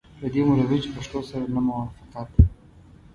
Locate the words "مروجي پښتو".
0.47-1.19